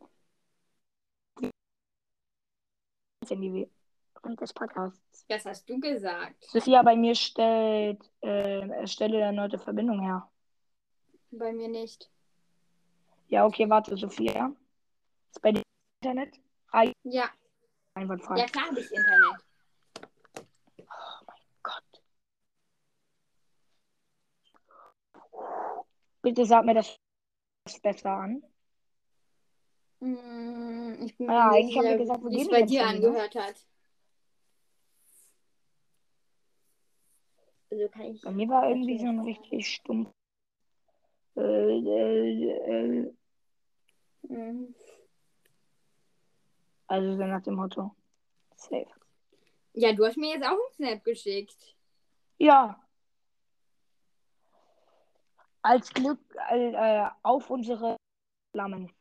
[3.28, 5.24] Während des Podcasts.
[5.28, 6.44] Das hast du gesagt.
[6.44, 10.28] Sophia bei mir stellt, äh, stelle erneute Verbindung her.
[11.30, 12.10] Bei mir nicht.
[13.28, 14.52] Ja, okay, warte, Sophia.
[15.30, 15.62] Ist bei dir
[16.02, 16.40] Internet?
[17.04, 17.30] Ja,
[17.94, 18.38] einwandfrei.
[18.38, 19.34] ja klar habe ich Internet.
[21.62, 22.02] Gott.
[26.22, 26.98] Bitte sag mir das
[27.82, 28.42] besser an.
[30.00, 32.88] Mm, Ich bin Ah, eigentlich haben wir gesagt, wie es bei dir ne?
[32.88, 33.66] angehört hat.
[37.70, 38.22] Also kann ich.
[38.22, 40.10] Bei mir war irgendwie so ein richtig stumpf.
[41.36, 43.14] Äh, äh, äh,
[44.22, 44.74] Mhm.
[46.90, 47.94] Also so nach dem Motto.
[48.56, 48.86] Safe.
[49.74, 51.76] Ja, du hast mir jetzt auch einen Snap geschickt.
[52.38, 52.82] Ja.
[55.62, 56.18] Als Glück
[56.50, 57.96] äh, äh, auf unsere
[58.52, 58.92] Flammen.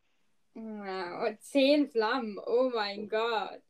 [0.53, 2.37] Ja, und zehn Flammen.
[2.45, 3.61] Oh mein Gott.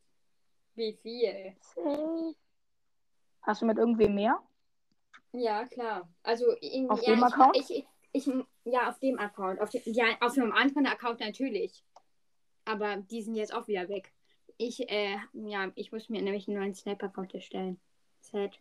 [0.74, 1.56] Wie viel?
[1.60, 2.34] Safe.
[3.42, 4.38] Hast du mit irgendwem mehr?
[5.32, 6.08] Ja, klar.
[6.22, 7.56] Also in, Auf ja, dem ich, Account?
[7.56, 8.26] Ich, ich,
[8.64, 9.60] ja, auf dem Account.
[9.60, 11.82] Auf dem, ja, auf einem anderen Account natürlich.
[12.64, 14.12] Aber die sind jetzt auch wieder weg.
[14.56, 17.80] Ich, äh, ja, ich muss mir nämlich einen neuen Snap-Account erstellen.
[18.20, 18.58] Sad.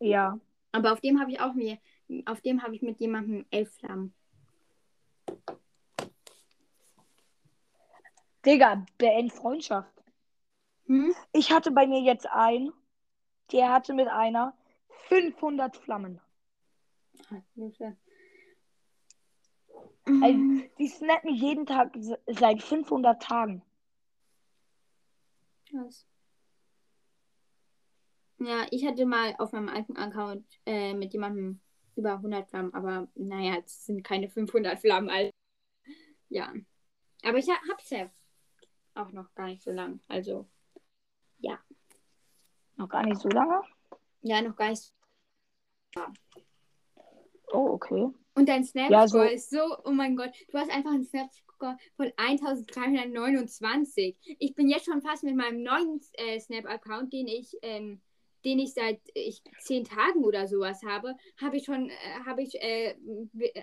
[0.00, 0.38] Ja.
[0.72, 1.78] Aber auf dem habe ich auch mir,
[2.26, 4.14] auf dem habe ich mit jemandem elf Flammen.
[8.44, 9.92] Digga, beend Freundschaft.
[10.86, 11.14] Hm?
[11.32, 12.72] Ich hatte bei mir jetzt einen,
[13.52, 14.56] der hatte mit einer
[15.08, 16.20] 500 Flammen.
[17.54, 17.96] Hilfe.
[20.22, 23.62] Also, die snappen jeden Tag se- seit 500 Tagen.
[25.68, 26.06] Krass.
[28.38, 31.60] Ja, ich hatte mal auf meinem alten Account äh, mit jemandem
[31.96, 35.10] über 100 Flammen, aber naja, es sind keine 500 Flammen.
[35.10, 35.30] Also,
[36.30, 36.52] ja.
[37.22, 38.10] Aber ich ha hab's ja
[38.94, 40.00] auch noch gar nicht so lang.
[40.08, 40.48] Also,
[42.76, 43.60] Noch gar nicht so lange.
[44.22, 44.90] ja, noch gar nicht.
[47.52, 48.08] Oh, okay.
[48.40, 51.76] Und dein Snap-Score Ja, so- ist so, oh mein Gott, du hast einfach einen Snap-Score
[51.94, 54.16] von 1329.
[54.38, 58.00] Ich bin jetzt schon fast mit meinem neuen äh, Snap-Account, den ich, ähm,
[58.46, 62.54] den ich seit ich zehn Tagen oder sowas habe, habe ich schon, äh, habe ich,
[62.62, 62.94] äh,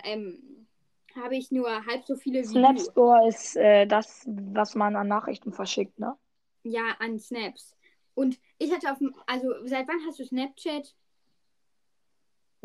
[0.03, 0.67] ähm,
[1.15, 2.43] habe ich nur halb so viele.
[2.43, 6.15] Snapscore ist äh, das, was man an Nachrichten verschickt, ne?
[6.61, 7.75] Ja, an Snaps.
[8.13, 10.93] Und ich hatte auf dem, also seit wann hast du Snapchat?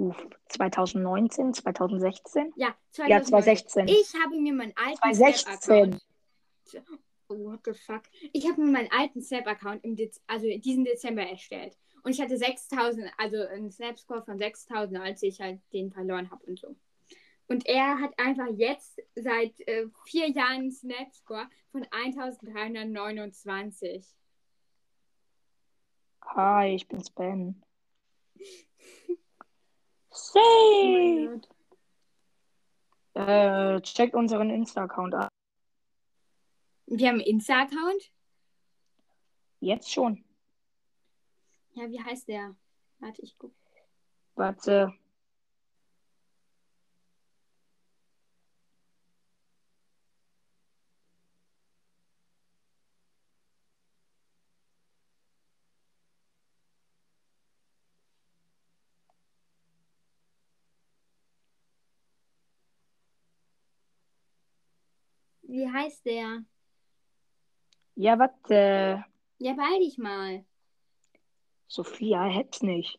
[0.02, 2.52] Uff, 2019, 2016?
[2.56, 2.74] Ja,
[3.06, 3.86] Ja, 2016.
[3.86, 6.00] Ich habe mir meinen alten 2016.
[6.66, 7.00] Snap-Account.
[7.28, 8.02] Oh, what the fuck?
[8.32, 11.78] Ich habe mir meinen alten Snap-Account im Dez also diesen Dezember erstellt.
[12.02, 16.44] Und ich hatte 6000, also einen Snap-Score von 6000, als ich halt den verloren habe
[16.46, 16.74] und so.
[17.46, 24.04] Und er hat einfach jetzt seit äh, vier Jahren einen Snap-Score von 1329.
[26.24, 27.62] Hi, ich bin's Ben.
[30.34, 31.48] Oh mein Gott.
[33.14, 35.28] Äh, checkt unseren Insta-Account ab.
[36.86, 38.12] Wir haben einen Insta-Account.
[39.60, 40.24] Jetzt schon.
[41.74, 42.54] Ja, wie heißt der?
[42.98, 43.54] Warte, ich gucke.
[44.34, 44.92] Warte.
[65.62, 66.44] Wie heißt der?
[67.94, 69.04] Ja, warte.
[69.38, 70.44] Ja, beeil dich mal.
[71.68, 72.98] Sophia hetzt nicht.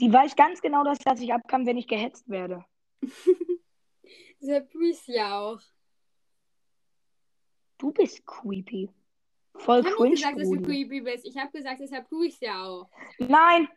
[0.00, 2.64] Die weiß ganz genau, dass, dass ich abkam, wenn ich gehetzt werde.
[4.40, 5.60] Surprise ja auch.
[7.78, 8.90] Du bist creepy.
[9.54, 11.24] Voll Ich habe cringe, nicht gesagt, dass du creepy bist.
[11.24, 12.90] Ich habe gesagt, deshalb tue ich ja auch.
[13.18, 13.68] Nein!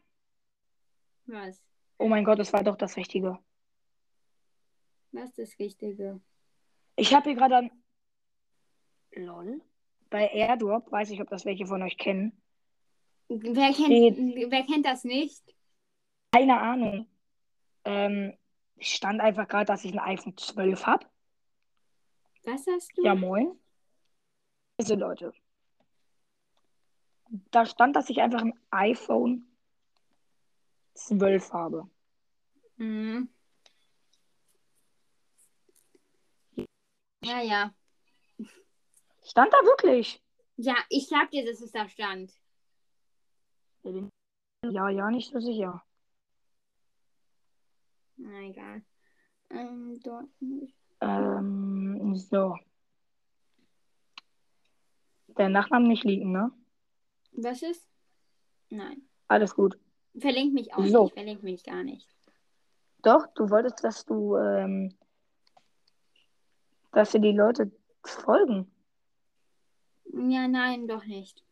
[1.27, 1.61] Was?
[1.99, 3.37] Oh mein Gott, das war doch das Richtige.
[5.11, 6.19] Was ist das Richtige?
[6.99, 7.71] Ich habe hier gerade an.
[9.15, 9.61] Lol.
[10.09, 12.41] Bei Airdrop, weiß ich, ob das welche von euch kennen.
[13.29, 14.47] Wer kennt, Nee.
[14.49, 15.43] wer kennt das nicht?
[16.31, 17.07] Keine Ahnung.
[17.85, 18.35] Ähm,
[18.79, 21.05] stand einfach gerade, dass ich ein iPhone 12 habe.
[22.43, 23.03] Was hast du?
[23.03, 23.57] Ja, moin.
[24.77, 25.33] Also Leute.
[27.51, 29.45] Da stand, dass ich einfach ein iPhone
[30.95, 31.89] 12 habe.
[32.77, 33.29] Mhm.
[37.23, 37.73] Ja, ja.
[39.23, 40.21] Stand da wirklich?
[40.57, 42.33] Ja, ich sag dir, dass es da stand.
[44.63, 45.83] Ja, ja, nicht so sicher.
[48.17, 48.81] Na egal.
[49.49, 50.25] Ähm, dort.
[51.01, 52.57] Ähm, so.
[55.37, 56.51] Der Nachname nicht liegen, ne?
[57.31, 57.87] Was ist?
[58.69, 59.07] Nein.
[59.27, 59.79] Alles gut.
[60.17, 61.03] Verlinkt mich auch So.
[61.03, 61.13] nicht.
[61.13, 62.07] Verlinkt mich gar nicht.
[63.01, 64.93] Doch, du wolltest, dass du, ähm,
[66.91, 67.71] dass dir die Leute
[68.03, 68.71] folgen.
[70.05, 71.43] Ja, nein, doch nicht.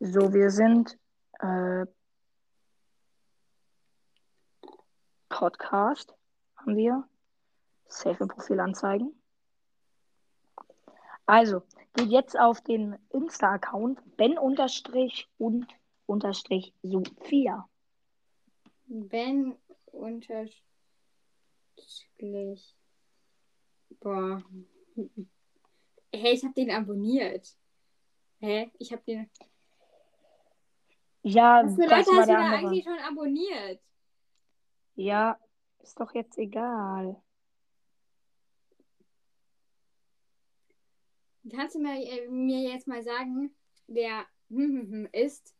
[0.00, 0.98] So, wir sind
[1.38, 1.86] äh,
[5.28, 6.14] Podcast
[6.56, 7.08] haben wir.
[7.88, 9.14] Safe Profil anzeigen.
[11.26, 11.62] Also,
[11.94, 15.66] geht jetzt auf den Insta-Account Ben unterstrich und
[16.06, 17.68] unterstrich Sophia.
[18.94, 20.66] Ben unterstrich.
[24.00, 24.42] Boah.
[26.12, 27.56] Hey, ich hab den abonniert.
[28.40, 28.70] Hä?
[28.78, 29.30] Ich hab den.
[31.22, 32.56] Ja, Was für das Leute hast du da andere.
[32.58, 33.80] eigentlich schon abonniert?
[34.94, 35.40] Ja,
[35.78, 37.22] ist doch jetzt egal.
[41.50, 44.26] Kannst du mir, äh, mir jetzt mal sagen, wer
[45.12, 45.54] ist?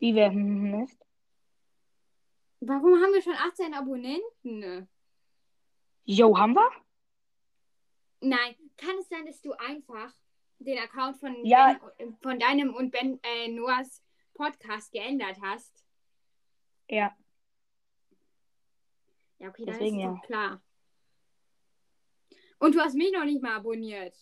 [0.00, 0.32] Wie wer
[0.82, 1.06] ist?
[2.60, 4.88] Warum haben wir schon 18 Abonnenten?
[6.04, 6.70] Jo, haben wir?
[8.20, 10.14] Nein, kann es sein, dass du einfach
[10.58, 11.78] den Account von, Ja.
[11.96, 14.02] ben, von deinem und Ben äh, Noahs
[14.34, 15.84] Podcast geändert hast?
[16.88, 17.16] Ja.
[19.38, 20.10] Ja, okay, dann Deswegen ist ja.
[20.12, 20.62] doch klar.
[22.58, 24.14] Und du hast mich noch nicht mal abonniert.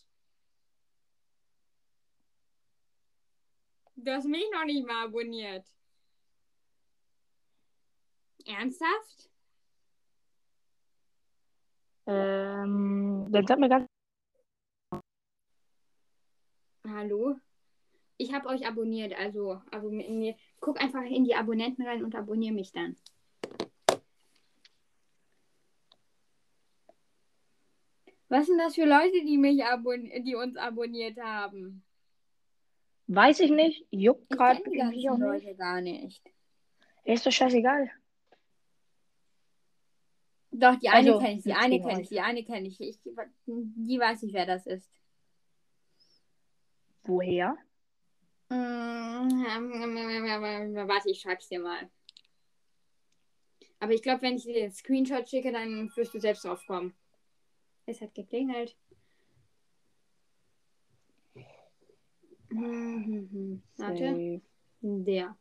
[3.96, 5.66] Du hast mich noch nicht mal abonniert.
[8.48, 9.30] Ernsthaft?
[12.06, 13.86] Ähm, dann sag mir ganz.
[16.88, 17.36] Hallo?
[18.16, 22.72] Ich habe euch abonniert, also abonnier, guck einfach in die Abonnenten rein und abonniere mich
[22.72, 22.96] dann.
[28.30, 31.84] Was sind das für Leute, die mich abon die uns abonniert haben?
[33.06, 33.86] Weiß ich nicht.
[33.90, 35.44] Juckt Ich gerade kenne die irgendwie auch ganzen nicht.
[35.44, 36.22] Leute gar nicht.
[37.04, 37.90] Ist doch scheißegal.
[40.58, 42.80] Doch, die eine Also, kenne ich, die eine kenne ich, die eine kenne ich.
[42.80, 42.98] ich.
[43.46, 44.90] Die weiß ich, wer das ist.
[47.04, 47.56] Woher?
[48.48, 48.54] Mm,
[50.88, 51.88] Warte, ich schreib's dir mal.
[53.78, 56.92] Aber ich glaube, wenn ich dir den Screenshot schicke, dann wirst du selbst drauf kommen.
[57.86, 58.76] Es hat geklingelt.
[63.76, 64.40] Warte.
[64.80, 65.36] Der.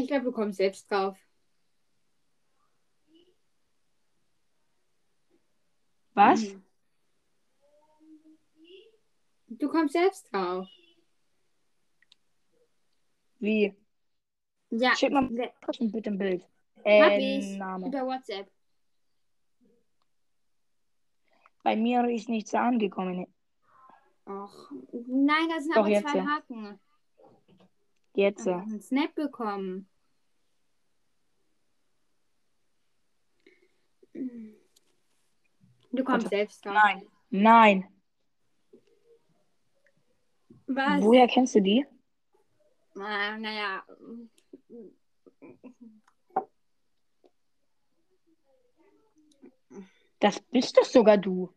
[0.00, 1.18] Ich glaube, du kommst selbst drauf.
[6.14, 6.42] Was?
[6.42, 6.64] Mhm.
[9.48, 10.66] Du kommst selbst drauf.
[13.40, 13.74] Wie?
[14.70, 16.48] Ja, Schick mal bitte ein Bild.
[16.78, 17.88] hab Äh, ich Name.
[17.88, 18.50] über WhatsApp.
[21.62, 23.26] Bei mir ist nichts angekommen.
[24.24, 26.26] Och, nein, da sind Doch, aber zwei ja.
[26.26, 26.80] Haken.
[28.14, 28.46] Jetzt.
[28.46, 29.89] Ich hab einen Snap bekommen.
[34.14, 36.28] Du kommst Warte.
[36.28, 36.74] selbst drauf.
[36.74, 37.08] Nein.
[37.30, 37.88] Nein.
[40.66, 41.02] Was?
[41.02, 41.84] Woher kennst du die?
[42.96, 43.84] Ah, naja.
[50.20, 51.52] Das bist doch sogar du.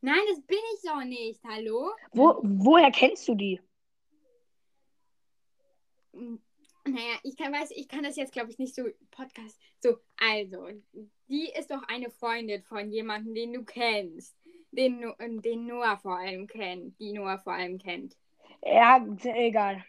[0.00, 1.42] Nein, das bin ich doch nicht.
[1.44, 1.92] Hallo?
[2.12, 3.60] Wo, woher kennst du die?
[6.84, 9.58] Naja, ich kann, weiß, ich kann das jetzt, glaube ich, nicht so Podcast.
[9.80, 10.68] So, also,
[11.28, 14.36] die ist doch eine Freundin von jemandem, den du kennst.
[14.72, 16.98] Den, No- den Noah vor allem kennt.
[16.98, 18.16] Die Noah vor allem kennt.
[18.64, 19.84] Ja, egal.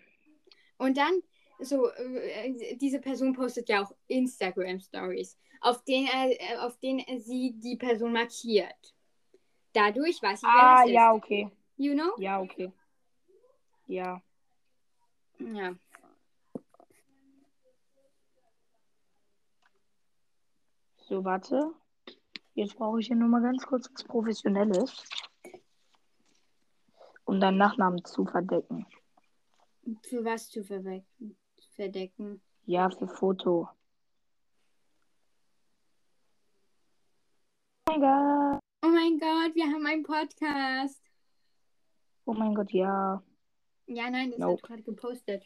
[0.78, 1.22] Und dann,
[1.60, 7.78] so, äh, diese Person postet ja auch Instagram-Stories, auf denen, äh, auf denen sie die
[7.78, 8.94] Person markiert.
[9.72, 11.18] Dadurch weiß ich, wer Ah, das ja, ist.
[11.18, 11.50] okay.
[11.78, 12.12] You know?
[12.18, 12.72] Ja, okay.
[13.88, 14.22] Ja.
[15.40, 15.76] Ja.
[21.14, 21.76] So, warte.
[22.56, 25.06] Jetzt brauche ich hier nur mal ganz kurz was Professionelles.
[27.26, 28.88] Um deinen Nachnamen zu verdecken.
[30.02, 32.42] Für was zu verdecken?
[32.66, 33.70] Ja, für Foto.
[37.88, 38.60] Oh mein Gott.
[38.82, 41.04] Oh mein Gott, wir haben einen Podcast.
[42.26, 43.22] Oh mein Gott, ja.
[43.86, 44.64] Ja, nein, das Nope.
[44.64, 45.46] hat gerade gepostet.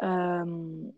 [0.00, 0.94] Ähm,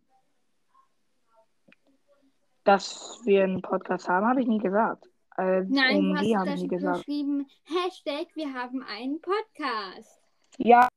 [2.65, 5.05] dass wir einen Podcast haben, habe ich nie gesagt.
[5.37, 6.97] Äh, Nein, du hast habe ich da nie gesagt.
[6.99, 10.21] geschrieben, Hashtag, wir haben einen Podcast.
[10.59, 10.89] Ja.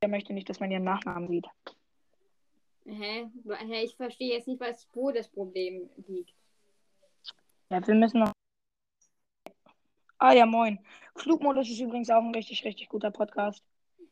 [0.00, 1.46] Er möchte nicht, dass man ihren Nachnamen sieht.
[2.84, 3.28] Hä?
[3.46, 3.84] Hä?
[3.84, 6.34] Ich verstehe jetzt nicht, was, wo das Problem liegt.
[7.70, 8.32] Ja, wir müssen noch.
[10.18, 10.78] Ah ja, moin.
[11.16, 13.62] Flugmodus ist übrigens auch ein richtig, richtig guter Podcast.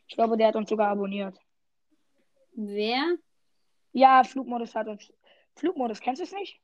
[0.07, 1.39] Ich glaube, der hat uns sogar abonniert.
[2.53, 3.17] Wer?
[3.93, 5.13] Ja, Flugmodus hat uns.
[5.57, 6.61] Flugmodus, kennst du es nicht?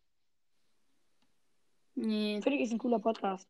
[1.94, 2.40] Nee.
[2.42, 3.48] Finde ich ist ein cooler Podcast.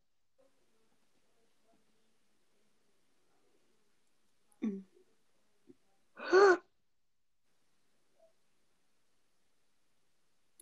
[4.60, 4.84] Mhm.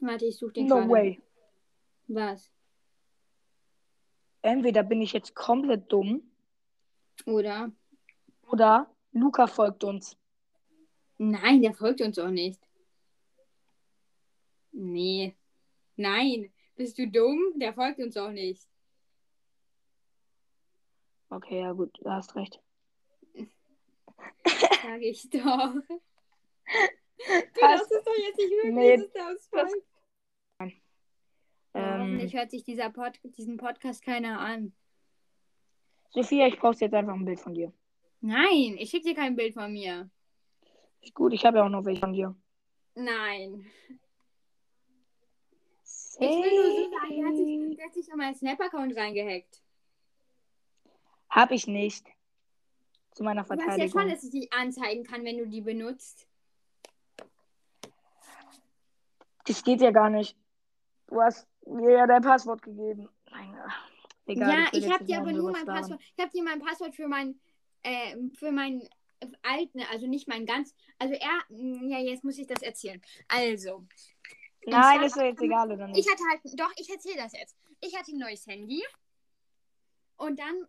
[0.00, 0.90] Warte, ich suche den No gerade.
[0.90, 1.20] way.
[2.08, 2.50] Was?
[4.42, 6.22] Entweder bin ich jetzt komplett dumm
[7.26, 7.70] Oder?
[8.50, 10.16] oder Luca folgt uns.
[11.18, 12.58] Nein, der folgt uns auch nicht.
[14.72, 15.37] Nee.
[15.96, 16.52] Nein.
[16.76, 17.52] Bist du dumm?
[17.56, 18.66] Der folgt uns auch nicht.
[21.28, 22.61] Okay, ja gut, du hast recht.
[24.44, 25.74] Sag ich doch.
[27.22, 29.90] Du darfst es doch jetzt nicht wirklich, Nee, dass der uns folgt.
[31.74, 34.72] Ähm, hoffentlich hört sich dieser Pod diesen Podcast keiner an.
[36.11, 37.72] Sophia, ich brauche jetzt einfach ein Bild von dir.
[38.20, 40.11] Nein, ich schicke dir kein Bild von mir.
[41.00, 42.35] Ist gut, ich habe ja auch noch welche von dir.
[42.94, 43.70] Nein.
[46.20, 47.76] Ich will nur so sagen, der hat sich, Hey.
[47.76, 49.62] der hat sich an meinen Snap-Account reingehackt.
[51.30, 52.06] Hab ich nicht.
[53.12, 54.00] Zu meiner Du weißt ja Verteidigung.
[54.00, 56.26] schon, dass ich die anzeigen kann, wenn du die benutzt.
[59.46, 60.37] Das geht ja gar nicht.
[61.09, 63.09] Du hast mir ja dein Passwort gegeben.
[63.30, 63.56] Nein,
[64.26, 64.48] egal.
[64.50, 65.64] ja, ich jetzt habe dir aber nur mein.
[65.66, 66.00] Passwort.
[66.16, 67.40] Ich habe dir mein Passwort für mein
[67.83, 68.87] äh, für meinen
[69.42, 70.74] alten, also nicht mein ganz.
[70.98, 73.00] Also er, ja, jetzt muss ich das erzählen.
[73.28, 73.87] Also,
[74.66, 75.98] Nein, zwar- ist doch jetzt egal, oder nicht?
[76.06, 77.56] ich hatte halt, doch, ich erzähle das jetzt.
[77.80, 78.82] Ich hatte ein neues Handy
[80.16, 80.66] und dann,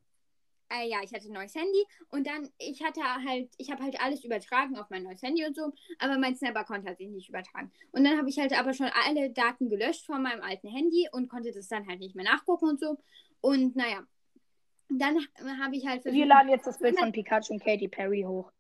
[0.69, 4.01] äh, ja, ich hatte ein neues Handy und dann, ich hatte halt, ich habe halt
[4.01, 7.71] alles übertragen auf mein neues Handy und so, aber mein Snap-Account hat sich nicht übertragen.
[7.91, 11.27] Und dann habe ich halt aber schon alle Daten gelöscht von meinem alten Handy und
[11.27, 12.97] konnte das dann halt nicht mehr nachgucken und so.
[13.41, 14.06] Und naja,
[14.89, 15.17] dann
[15.62, 18.51] habe ich halt Wir laden jetzt das Bild von Pikachu und Katy Perry hoch.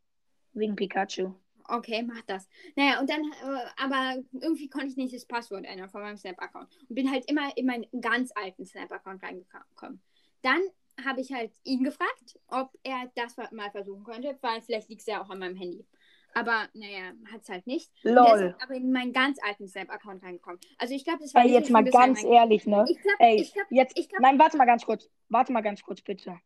[0.53, 1.33] Wegen Pikachu.
[1.71, 2.49] Okay, mach das.
[2.75, 6.67] Naja, und dann, äh, aber irgendwie konnte ich nicht das Passwort ändern von meinem Snap-Account.
[6.89, 10.01] Und bin halt immer in meinen ganz alten Snap-Account reingekommen.
[10.41, 10.61] Dann
[11.05, 15.07] habe ich halt ihn gefragt, ob er das mal versuchen könnte, weil vielleicht liegt es
[15.07, 15.85] ja auch an meinem Handy.
[16.33, 17.89] Aber naja, hat es halt nicht.
[18.03, 18.55] Und der ist Lol.
[18.61, 20.59] aber in meinen ganz alten Snap-Account reingekommen.
[20.77, 22.85] Also ich glaube, das war Ey, jetzt mal ganz ehrlich, ne?
[22.89, 23.97] Ich glaube, Ey, ich glaube, jetzt.
[23.97, 25.09] ich glaube, Nein, warte mal ganz kurz.
[25.29, 26.37] Warte mal ganz kurz, bitte.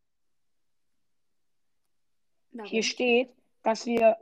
[2.65, 3.31] Hier steht,
[3.63, 4.17] dass wir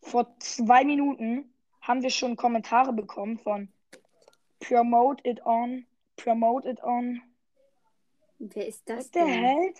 [0.00, 3.72] vor zwei Minuten haben wir schon Kommentare bekommen von
[4.60, 7.22] Promote it on, Promote it on.
[8.38, 9.32] wer ist das der denn?
[9.32, 9.74] Hell?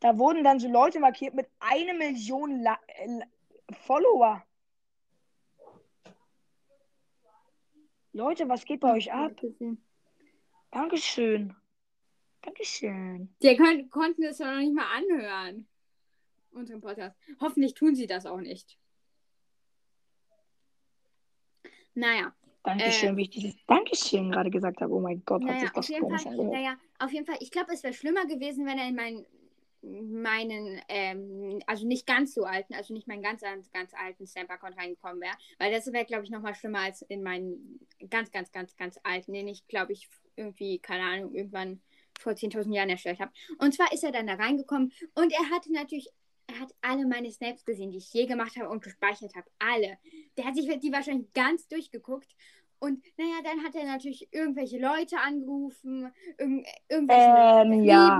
[0.00, 3.20] Da wurden dann so Leute markiert mit einer Million La äh,
[3.72, 4.44] Follower.
[8.12, 9.32] Leute, was geht bei euch ab?
[10.70, 11.54] Dankeschön.
[12.42, 13.34] Dankeschön.
[13.42, 13.56] Die
[13.90, 15.68] konnten es ja noch nicht mal anhören.
[16.50, 17.16] Unseren Podcast.
[17.40, 18.78] Hoffentlich tun sie das auch nicht.
[21.94, 22.32] Naja,
[22.68, 23.16] Dankeschön, Ähm.
[23.16, 24.92] wie ich dieses Dankeschön gerade gesagt habe.
[24.92, 26.32] Oh mein Gott, hat naja sich auf das jeden komisch Fall.
[26.32, 26.52] angehört.
[26.54, 27.36] Naja, auf jeden Fall.
[27.40, 29.26] Ich glaube, es wäre schlimmer gewesen, wenn er in meinen,
[29.80, 34.76] meinen, ähm, also nicht ganz so alten, also nicht meinen ganz, ganz, ganz alten Snap-Account
[34.76, 35.36] reingekommen wäre.
[35.58, 37.80] Weil das wäre, glaube ich, nochmal schlimmer als in meinen
[38.10, 41.80] ganz, ganz, ganz, ganz alten, den ich, glaube ich, irgendwie, keine Ahnung, irgendwann
[42.18, 43.32] vor 10.000 Jahren erstellt habe.
[43.58, 46.08] Und zwar ist er dann da reingekommen und er hatte natürlich,
[46.48, 49.46] er hat alle meine Snaps gesehen, die ich je gemacht habe und gespeichert habe.
[49.58, 49.98] Alle.
[50.36, 52.34] Der hat sich die wahrscheinlich ganz durchgeguckt.
[52.80, 58.18] Und naja, dann hat er natürlich irgendwelche Leute angerufen, irg irgendwelche Ähm, ja.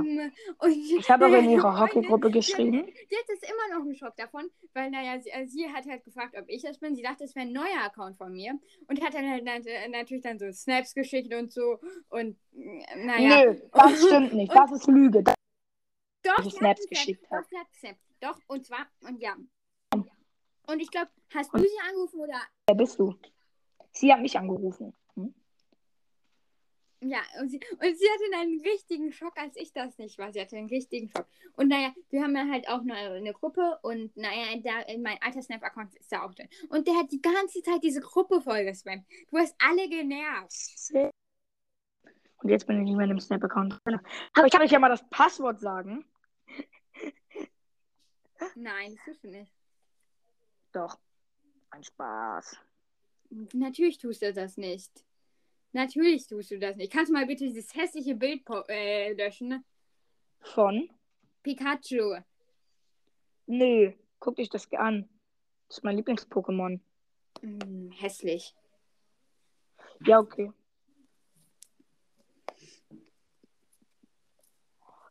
[0.59, 2.88] Und Ich habe aber in ihrer Hockeygruppe geschrieben.
[3.09, 6.49] Jetzt immer noch einen Schock davon, weil, naja, sie, äh, sie hat halt gefragt, ob
[6.49, 6.97] ich das bin.
[6.97, 10.25] Sie dachte, es wäre ein neuer Account von mir und hat dann halt äh, natürlich
[10.25, 11.79] dann so Snaps geschickt und so.
[12.09, 13.45] Und äh, naja.
[13.45, 14.53] Nö, das stimmt nicht.
[14.59, 15.23] Das ist Lüge.
[15.23, 15.38] Das
[16.37, 17.47] Doch, ich Snaps geschickt habe.
[18.21, 19.37] Doch, und zwar, und ja.
[19.92, 22.40] Und ich glaube, hast du sie angerufen oder?
[22.67, 23.15] Wer bist du?
[23.92, 24.92] Sie hat mich angerufen.
[25.15, 25.35] Hm?
[27.00, 30.33] Ja, und sie, und sie hatte einen richtigen Schock, als ich das nicht war.
[30.33, 31.27] Sie hatte einen richtigen Schock.
[31.55, 35.17] Und naja, wir haben ja halt auch eine, eine Gruppe und naja, da, in mein
[35.23, 36.48] alter Snap-Account ist da auch drin.
[36.69, 39.07] Und der hat die ganze Zeit diese Gruppe vollgespammt.
[39.31, 41.15] Du hast alle genervt.
[42.42, 43.81] Und jetzt bin ich nicht mehr in dem Snap-Account.
[43.85, 44.00] drin.
[44.35, 46.05] Aber ich kann euch ja mal das Passwort sagen.
[48.55, 49.53] Nein, das tust du nicht.
[50.73, 50.99] Doch.
[51.71, 52.57] Ein Spaß.
[53.53, 55.05] Natürlich tust du das nicht.
[55.73, 56.93] Natürlich tust du das nicht.
[56.93, 59.65] Kannst du mal bitte dieses hässliche Bild äh, löschen?
[60.41, 60.89] Von?
[61.43, 62.21] Pikachu.
[63.47, 65.09] Nö, guck dich das an.
[65.69, 66.81] Das ist mein Lieblings-Pokémon.
[67.41, 68.55] Hm, hässlich.
[70.07, 70.53] Ja, okay.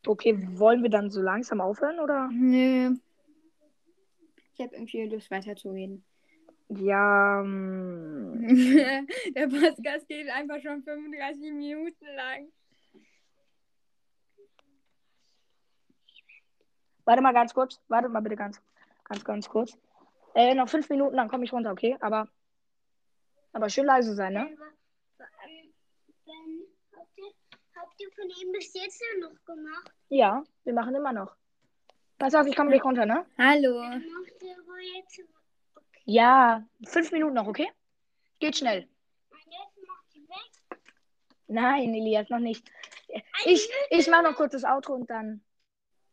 [0.06, 2.30] Okay, wollen wir dann so langsam aufhören, oder?
[2.32, 2.96] Nö.
[4.58, 6.04] Ich habe irgendwie Lust weiterzureden.
[6.70, 8.42] Ja, mm,
[9.36, 12.52] Der Podcast geht einfach schon 35 Minuten lang.
[17.06, 17.80] warte mal ganz kurz.
[17.88, 18.62] Warte mal bitte ganz,
[19.06, 19.78] ganz, ganz kurz.
[20.36, 21.96] Äh, noch fünf Minuten, dann komme ich runter, okay?
[22.02, 22.28] Aber,
[23.54, 24.42] aber schön leise sein, ne?
[24.42, 25.74] Ähm,
[26.26, 27.32] wenn, habt, ihr,
[27.76, 29.94] habt ihr von ihm bis jetzt noch gemacht?
[30.10, 31.34] Ja, wir machen immer noch.
[32.18, 33.26] Pass auf, ich komme gleich runter, ne?
[33.38, 33.82] Hallo.
[36.06, 37.70] Ja, fünf Minuten noch, okay?
[38.40, 38.88] Geht schnell.
[41.48, 42.70] Nein, Elias, noch nicht.
[43.46, 45.44] Ich, ich mache noch kurz das Outro und dann.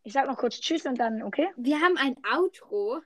[0.05, 1.48] Ich sag noch kurz Tschüss und dann, okay?
[1.57, 3.00] Wir haben ein Outro.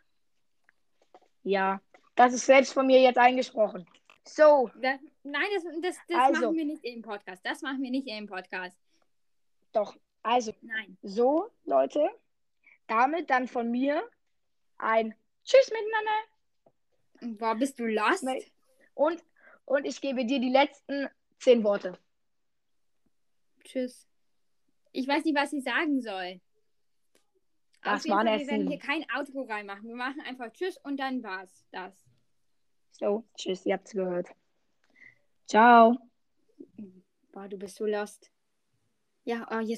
[1.44, 1.80] Ja,
[2.16, 3.86] das ist selbst von mir jetzt eingesprochen.
[4.26, 6.40] So, Das, nein, das, das, das Also.
[6.42, 7.44] machen wir nicht im Podcast.
[7.46, 8.76] Das machen wir nicht im Podcast.
[9.72, 9.96] doch.
[10.22, 10.99] Also, Nein.
[11.03, 12.11] so, Leute.
[12.89, 14.03] Damit dann von mir
[14.78, 15.14] ein
[15.45, 17.39] Tschüss miteinander.
[17.39, 18.24] Boah, bist du lost?
[18.24, 18.45] Nee.
[18.95, 19.22] Und,
[19.64, 21.09] und ich gebe dir die letzten
[21.39, 21.99] zehn Worte.
[23.64, 24.07] Tschüss.
[24.93, 26.41] Ich weiß nicht, was ich sagen soll.
[27.82, 29.86] Das Auf Fall, erst wir werden hier kein Outro reinmachen.
[29.86, 31.95] Wir machen einfach Tschüss und dann war's das.
[32.93, 34.28] So, tschüss, ihr habt's gehört.
[35.47, 35.97] Ciao.
[37.32, 38.32] Boah, du bist so lost.
[39.24, 39.76] Ja, oh, jetzt